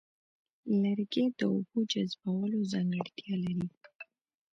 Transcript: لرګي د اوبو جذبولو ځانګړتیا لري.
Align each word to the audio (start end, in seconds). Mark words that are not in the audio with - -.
لرګي 0.81 1.25
د 1.39 1.39
اوبو 1.53 1.77
جذبولو 1.91 2.59
ځانګړتیا 2.71 3.35
لري. 3.45 3.67